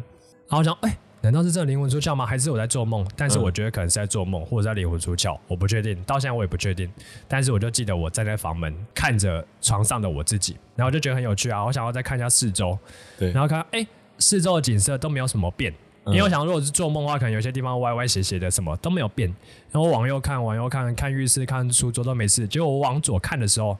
[0.47, 2.25] 然后想，哎，难道是这个灵魂出窍吗？
[2.25, 3.05] 还是我在做梦？
[3.15, 6.01] 但是我觉得可能是在做梦，或者在灵魂出窍，我不确定。
[6.03, 6.89] 到现在我也不确定。
[7.27, 11.65] 但是我就记得我站在房门，看着床上的我自己，然后我就觉得很有趣啊。
[11.65, 12.77] 我想要再看一下四周，
[13.17, 13.85] 对，然后看，哎，
[14.17, 15.73] 四周的景色都没有什么变。
[16.05, 19.27] 因为我想，如果是做梦的话，可能有些地方歪歪斜斜的，什么都没有变。
[19.69, 22.47] 然后我往右看，往右看，看浴室、看书桌都没事。
[22.47, 23.77] 结果我往左看的时候，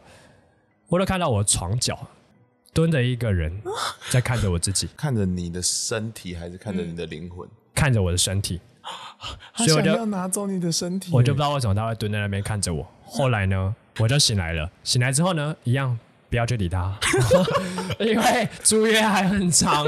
[0.90, 1.98] 我都看到我的床角
[2.74, 3.62] 蹲着一个人，
[4.10, 7.48] 在看着我自己， 看着你的身体，还是看着你的灵魂？
[7.74, 8.60] 看着我的身体。
[9.56, 12.90] 所以我就要拿走你的身体，我就不知道为什么他会蹲在那边看着我。
[13.06, 14.70] 后来呢，我就醒来了。
[14.84, 15.98] 醒来之后呢，一样。
[16.30, 16.96] 不要去理他，
[18.00, 19.86] 因为租约还很长，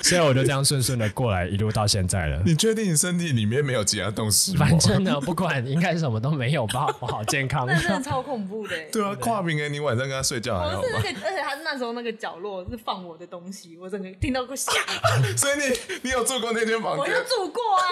[0.00, 2.40] 所以我就这样顺顺的过来，一路到现在了。
[2.44, 4.66] 你确定你身体里面没有其他东西吗？
[4.66, 7.66] 反正呢，不管应该是什么都没有吧，我好健康。
[7.66, 8.76] 那真的超恐怖的。
[8.90, 10.88] 对啊，跨屏哎，你晚上跟他睡觉还好吗？
[10.94, 14.72] 而且他那时候那个角落是放我的东西，我整个听到过吓。
[15.36, 17.00] 所以你你有住过那间房间？
[17.00, 17.82] 我就住过啊，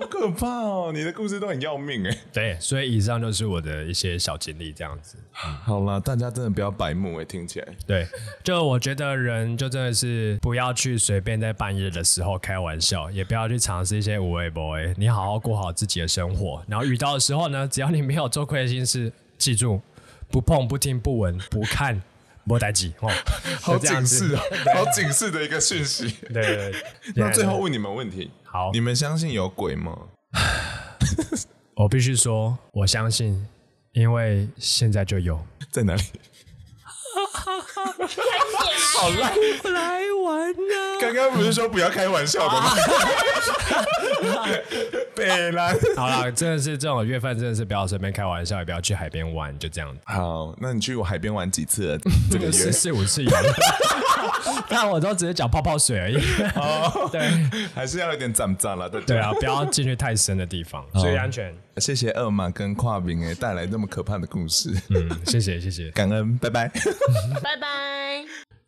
[0.00, 0.90] 好可怕哦！
[0.94, 2.18] 你的故事都很要命哎。
[2.32, 5.16] 对，所以以上就是我的一些小经历，这样子。
[5.32, 7.26] 好了，大家真的不要白目哎。
[7.26, 8.06] 听起来对，
[8.44, 16.62] 就我觉得人就真的是不要去随便在半夜的时候开玩笑，也不要去尝试一些无谓 boy，你好好过好自己的生活。
[16.68, 19.80] 然后遇到的时候呢，只要你没有做亏心事，记住
[20.28, 22.02] 不碰、不听、不闻、不看，
[22.44, 23.10] 莫待机哦。
[23.60, 24.42] 好警示啊，
[24.74, 26.14] 好警示的一个讯息。
[26.32, 26.82] 对，对，对，
[27.14, 29.96] 那最后问你们问题，好，你们相信有鬼吗？
[31.76, 33.46] 我必须说，我相信，
[33.92, 35.38] 因为现在就有。
[35.70, 36.02] 在哪里？
[38.96, 39.32] 好烂，
[39.72, 40.74] 来玩呢？
[41.00, 42.74] 刚刚不是说不要开玩笑的吗？
[45.14, 49.96] 北兰，好了，真的是这种月份，真的是不要随便开玩笑，也不要去海边玩，就这样。
[50.04, 51.98] 好，那你去过海边玩几次了？
[52.30, 53.30] 这个月四四五次有，
[54.68, 56.16] 但我都只是讲泡泡水而已。
[56.56, 57.28] 哦， 对，
[57.74, 61.54] 还是要有点脏脏了，对对啊，不要进去太深的地方，注意安全。
[61.78, 64.70] 谢谢二马跟跨饼诶带来那么可怕的故事。
[64.90, 66.68] 嗯，谢谢谢谢， 感恩，拜拜，
[67.42, 68.24] 拜拜。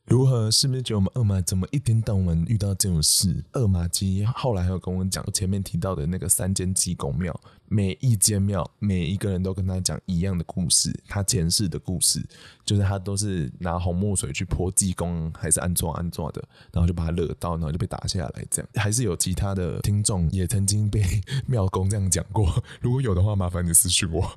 [0.07, 0.51] 如何？
[0.51, 3.45] 是不是觉得我们二马怎么一天到晚遇到这种事？
[3.53, 7.39] 二马鸡后来还有跟我讲，前面提到的那个三间济公庙，
[7.69, 12.25] 每一间庙每一个人都跟他讲一样的故事，他前世的故事，
[12.65, 18.47] 就是他都是拿红墨水去泼济公，还是安装安装的，然后就把他惹到，然后就被打下来。
[18.51, 21.03] 这样还是有其他的听众也曾经被
[21.47, 24.31] 庙公这样讲过，如果有的话，麻烦你私信我。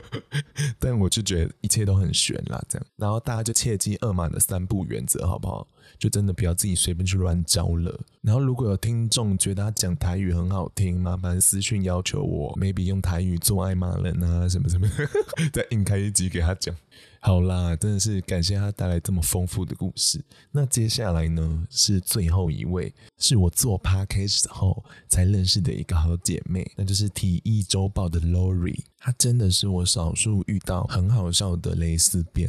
[0.78, 5.66] 但我就觉得一切都很悬啦，这样，然后大家就切记二马的三不原则好不好？
[5.98, 7.98] 就真的不要自己随便去乱招了。
[8.22, 14.86] 然后如果有听众觉得他讲台语很好听，麻烦私讯要求我，maybe 用台语做爱骂人啊什么什么，
[15.52, 16.74] 再硬开一集给他讲。
[17.22, 20.22] 好啦，真的是感谢他带来这么丰富的故事。
[20.50, 28.78] 那接下来呢，是最后一位，是我做 podcast 后才认识的一个好姐妹，那就是体育周报的 Lori。
[28.98, 32.48] 她真的是我少数遇到很好笑的蕾丝边。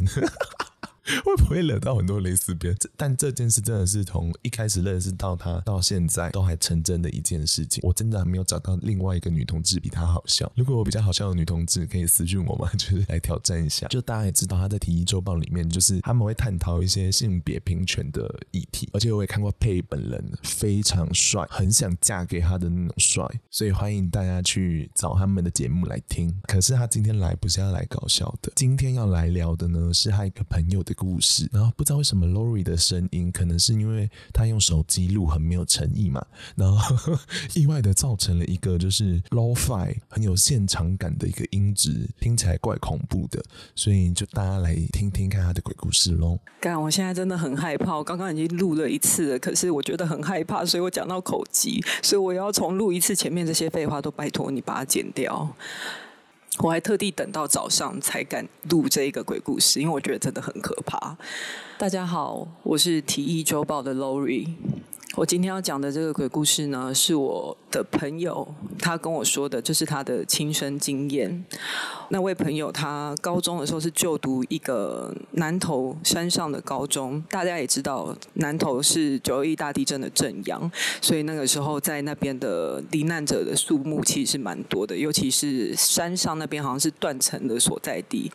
[1.25, 2.75] 会不会惹到很多蕾丝边？
[2.95, 7.81] 但这件事真的是从一开始认识到他到现在都还成真的一件事情。
[7.83, 10.51] 我真的还没有找到另外一个女同志比他好笑。
[10.55, 12.69] 如果我比较好笑的女同志可以私讯我吗？
[12.77, 13.87] 就是来挑战一下。
[13.87, 18.87] 就大家也知道他在《体育周报》里面，就是他们会探讨一些性别平权的议题。
[18.93, 23.25] 而且我也看过佩本人，非常帅，很想嫁给他的那种帅。
[23.49, 26.33] 所以欢迎大家去找他们的节目来听。
[26.43, 31.49] 可是他今天来不是要来搞笑的，今天要来聊的呢是他一个朋友的故事。
[31.51, 36.25] 然后不知道为什么 Lori 的声音，可能是因为他用手机录很没有诚意嘛，
[36.56, 37.19] 然后呵呵
[37.54, 43.43] 意外的造成了一个就是 Lo-Fi 很有现场感的一个音质，听起来怪恐怖的。
[43.75, 46.39] 所以就大家来听听看他的鬼故事喽。
[46.60, 55.56] 干，我现在真的很害怕，我刚刚已经录了一次了，可是我觉得很害怕，所以我讲到口急，所以我要重录一次，前面这些废话都拜托你把它剪掉。
[56.63, 61.17] 我还特地等到早上才敢录这一个鬼故事，因为我觉得真的很可怕。
[61.80, 64.48] 大家好，我是提议周报的 Lori。
[65.17, 68.47] 我今天要讲的这个鬼故事呢，是我的朋友
[68.79, 71.45] 他跟我说的，这是他的亲身经验。
[72.09, 88.31] 那位朋友他高中的时候是就读一个南投山上的高中，大家也知道南投是九二一大地震的震央，所以那个时候在那边的罹难者的数目其实是蛮多的，尤其是山上那边好像是断层的所在地。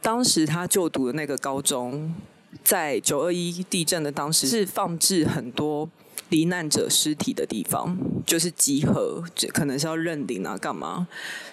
[0.00, 2.14] 当时他就读的那个高中，
[2.62, 5.90] 在九二一地震的当时是放置很多。
[6.30, 7.96] 罹难者尸体的地方
[8.26, 11.06] 就是集合，这可能是要认领啊，干嘛？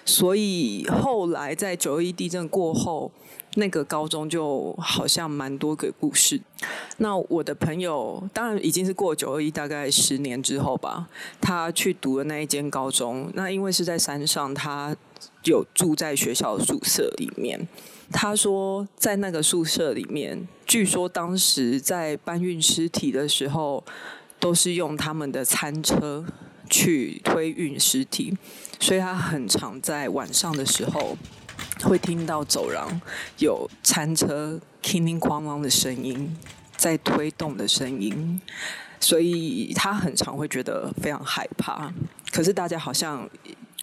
[0.04, 3.12] 所以后来在九二一地震过后，
[3.56, 6.40] 那个高中就好像蛮多个故事。
[6.96, 11.06] 那我的朋友当然已经是过九二一大概十年之后吧，
[11.40, 14.96] 他去读的那一间高中，那因为是在山上，他
[15.44, 17.68] 有住在学校宿舍里面。
[18.10, 23.84] 他说在那个宿舍里面，据说当时在搬运尸体的时候。
[24.42, 26.26] 都是用他们的餐车
[26.68, 28.36] 去推运尸体，
[28.80, 31.16] 所以他很常在晚上的时候
[31.84, 33.00] 会听到走廊
[33.38, 36.36] 有餐车叮叮哐啷的声音，
[36.76, 38.40] 在推动的声音，
[38.98, 41.92] 所以他很常会觉得非常害怕。
[42.32, 43.30] 可是大家好像。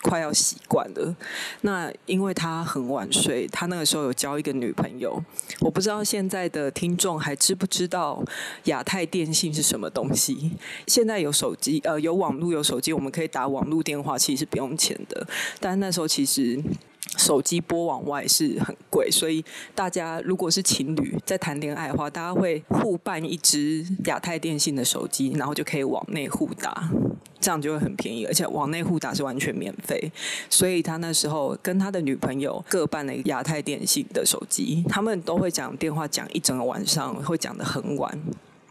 [0.02, 1.16] 快要习惯了。
[1.62, 5.22] 那因为他很晚睡，他那个时候有交一个女朋友。
[5.60, 8.24] 我不知道现在的听众还知不知道
[8.66, 10.52] 亚太电信是什么东西？
[10.88, 15.28] 现在有手机，呃，有网络，有手机，我们可以打网络电话，其实是不用钱的。
[15.60, 16.62] 但那时候其实。
[17.18, 19.44] 手机拨往外是很贵，所以
[19.74, 26.90] 大家如果是情侣在谈恋爱的话，大家会互办一只亚太电信的手机，然后就可以往内互打，
[27.40, 30.12] 这样就会很便宜，而且往内互打是完全免费。
[30.50, 38.20] 所以他那时候跟他的女朋友各办了亚太电信的手机，他们都会讲电话讲一整个晚上，会讲得很晚。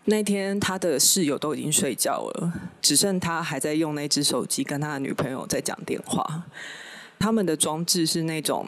[0.05, 6.45] 那天他的室友都已经睡觉了，只剩他还在用那只手机跟他的女朋友在讲电话。
[7.19, 8.67] 他们的装置是那种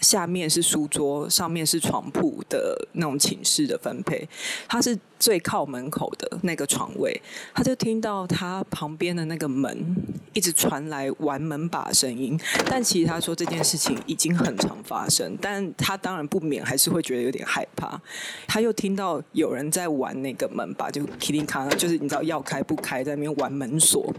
[0.00, 4.28] 下面是书桌，上面是床铺的那种寝室的分配。
[4.68, 7.18] 他是最靠门口的那个床位，
[7.54, 9.96] 他就听到他旁边的那个门
[10.34, 12.38] 一直传来玩门把声音。
[12.66, 17.98] 但其实他说这件事情已经很常发生，但他当然不免还是会觉得有点害怕。
[18.46, 24.12] 他又听到有人在玩那个门把，就噼里咔啦，就是你知道要开不开，在那边玩门锁。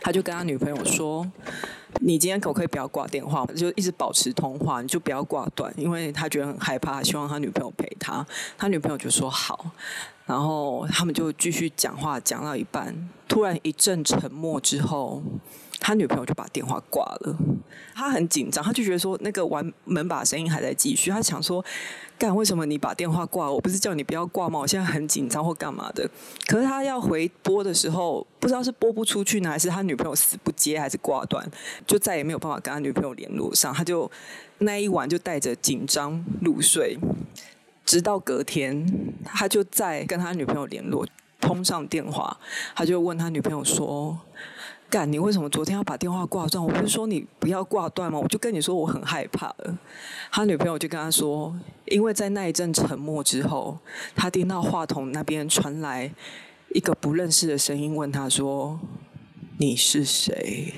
[0.00, 1.30] 他就跟他女朋友说。
[2.00, 8.24] 你今天可不可以不要挂电话，就一直保持通话，你就不要挂断，因为他觉得很害怕，希望他女朋友陪他。
[8.58, 9.70] 他女朋友就说好，
[10.26, 15.22] 然后他们就继续讲话，讲到一半，突然一阵沉默之后。
[15.80, 17.36] 他女朋友就把电话挂了，
[17.94, 21.64] 他很紧张，他就觉得说那个玩门把声音还在继续，他想说，
[22.18, 23.50] 干，为什么你把电话挂？
[23.50, 24.58] 我不是叫你不要挂吗？
[24.58, 26.08] 我现在很紧张或干嘛的。
[26.46, 31.48] 可是他要回拨的时候，不知道是拨不出去呢，还是他女朋友死不接，还是挂断，
[31.86, 33.72] 就再也没有办法跟他女朋友联络上。
[33.72, 34.10] 他就
[34.58, 36.98] 那一晚就带着紧张入睡，
[37.84, 38.84] 直到隔天，
[39.24, 41.06] 他就再跟他女朋友联络，
[41.40, 42.36] 通上电话，
[42.74, 44.18] 他就问他女朋友说。
[44.90, 46.64] 干，你为什么昨天要把电话挂断？
[46.64, 48.18] 我不是说你不要挂断吗？
[48.18, 49.78] 我就跟你说我很害怕了。
[50.32, 53.78] 他女朋友就跟他说，因为在那一阵沉默之后，
[54.16, 56.10] 他听到话筒那边传来
[56.74, 58.80] 一个不认识的声音，问他说
[59.58, 60.72] ：“你是谁？”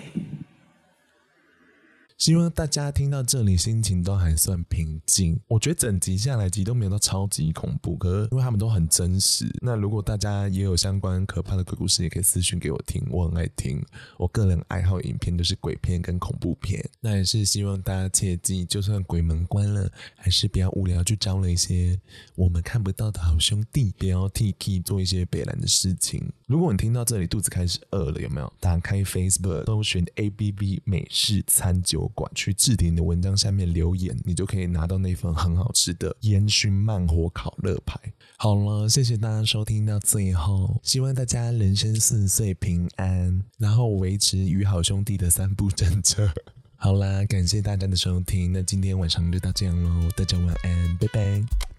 [2.21, 5.41] 希望大家听到这里心情都还算平静。
[5.49, 9.51] 我觉得整集下来集都没有到超级恐怖，可是因为他们都很真实。
[9.63, 13.83] 那如果大家也有相关可怕的鬼故事，也可以私讯给我听，我很爱听。
[14.19, 16.87] 我个人爱好影片都是鬼片跟恐怖片。
[17.01, 21.99] 那也是希望大家切记，就算鬼门关了，还是不要无聊去招了一些
[22.35, 26.31] 我们看不到的好兄弟，不要替 K 做一些北烂的事情。
[26.45, 28.53] 如果你听到这里肚子开始饿了，有没有？
[28.61, 37.99] 打开 Facebook 搜寻 ABB 美式餐酒馆，去置顶的文章下面留言，你就可以拿到那份很好吃的烟熏慢火烤肋排。
[38.37, 46.29] 好了，谢谢大家收听到最后，希望大家人生四岁平安，然后维持与好兄弟的三不政策。
[46.77, 51.70] 好啦，感谢大家的收听，那今天晚上就到这样喽，大家晚安，拜拜。